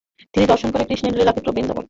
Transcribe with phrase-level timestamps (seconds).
[0.33, 1.79] তিনি দর্শন করেন কৃষ্ণের লীলাক্ষেত্র বৃন্দাবন।